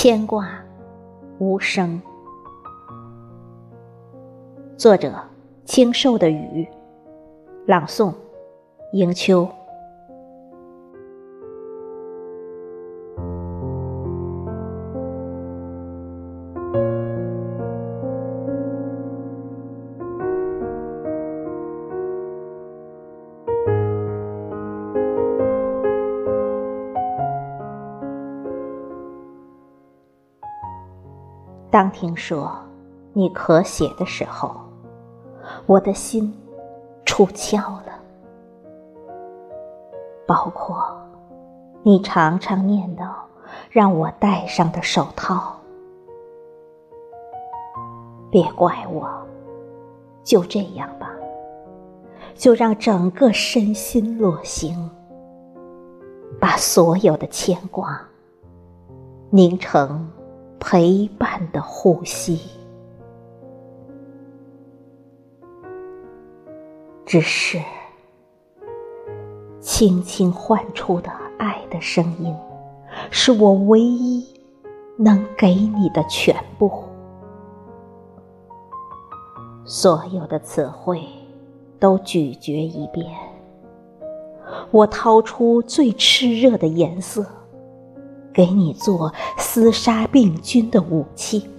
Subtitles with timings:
[0.00, 0.48] 牵挂
[1.40, 2.00] 无声。
[4.76, 5.12] 作者：
[5.64, 6.68] 清瘦的雨。
[7.66, 8.14] 朗诵：
[8.92, 9.48] 迎秋。
[31.70, 32.50] 当听说
[33.12, 34.54] 你咳血的时候，
[35.66, 36.34] 我的心
[37.04, 37.92] 出窍了。
[40.26, 40.82] 包括
[41.82, 43.08] 你常常念叨
[43.70, 45.54] 让我戴上的手套，
[48.30, 49.08] 别怪我，
[50.22, 51.10] 就这样吧，
[52.34, 54.90] 就让整个身心落行，
[56.40, 58.00] 把所有的牵挂
[59.30, 60.10] 凝成。
[60.60, 62.40] 陪伴的呼吸，
[67.06, 67.58] 只是
[69.60, 72.36] 轻轻唤出的爱的声音，
[73.10, 74.26] 是我唯一
[74.96, 76.70] 能给你的全部。
[79.64, 81.02] 所有的词汇
[81.78, 83.06] 都咀嚼一遍，
[84.70, 87.24] 我掏出最炽热的颜色。
[88.38, 91.50] 给你做厮杀病菌的武器，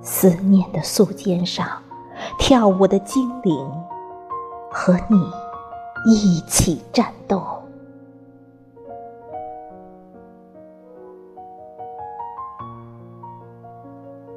[0.00, 1.64] 思念的素笺上
[2.36, 3.64] 跳舞的精灵，
[4.72, 5.22] 和你
[6.04, 7.40] 一起战斗。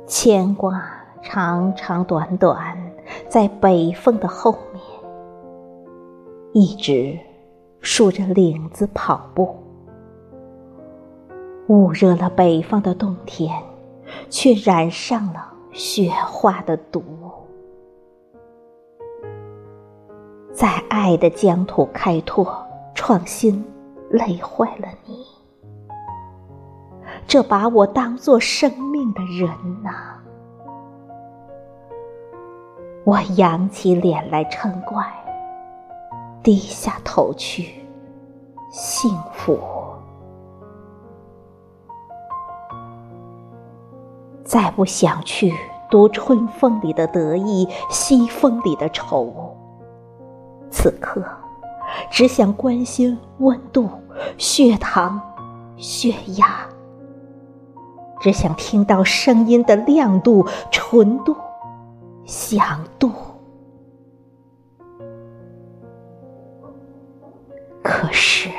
[0.06, 0.80] 牵挂
[1.24, 2.78] 长长短短，
[3.28, 4.84] 在北风的后面，
[6.54, 7.18] 一直
[7.82, 9.65] 竖着领子跑步。
[11.68, 13.52] 捂热了北方的冬天，
[14.30, 17.04] 却染上了雪花的毒。
[20.54, 22.56] 在爱的疆土开拓
[22.94, 23.66] 创新，
[24.10, 25.26] 累坏了你。
[27.28, 29.50] 这把我当做生命的人
[29.82, 29.90] 呐，
[33.04, 35.04] 我扬起脸来嗔怪，
[36.44, 37.84] 低下头去，
[38.72, 39.60] 幸福。
[44.56, 45.54] 再不想去
[45.92, 49.54] 读春风里的得意，西风里的愁。
[50.72, 51.22] 此刻，
[52.10, 53.90] 只想关心温度、
[54.38, 55.20] 血糖、
[55.76, 56.66] 血压，
[58.22, 61.36] 只想听到声音的亮度、纯度、
[62.24, 63.12] 响度。
[67.84, 68.50] 可是。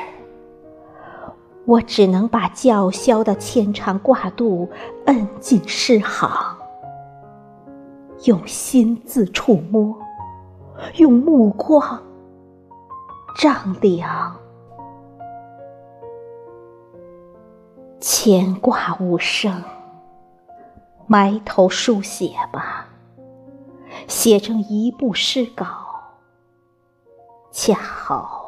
[1.67, 4.69] 我只能把叫嚣的牵肠挂肚
[5.05, 6.31] 摁进诗行，
[8.23, 9.93] 用心字触摸，
[10.95, 12.01] 用目光
[13.37, 14.33] 丈量。
[17.99, 19.61] 牵挂无声，
[21.05, 22.87] 埋头书写吧，
[24.07, 25.65] 写成一部诗稿，
[27.51, 28.46] 恰好。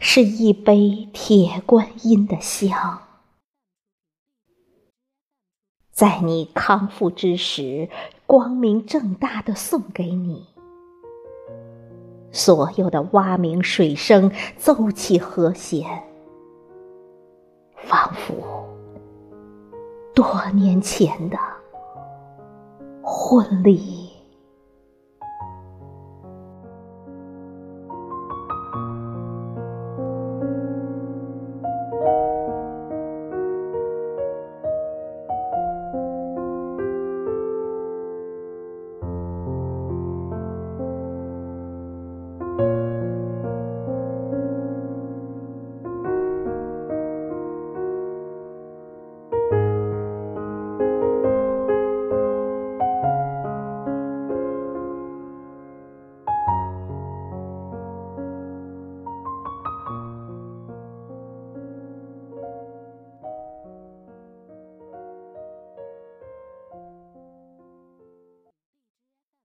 [0.00, 3.02] 是一杯铁观音的香，
[5.90, 7.88] 在你康复之时，
[8.26, 10.46] 光明正大的送给你。
[12.32, 16.02] 所有的蛙鸣水声奏起和弦，
[17.76, 18.66] 仿佛
[20.14, 21.38] 多年前的
[23.02, 24.03] 婚礼。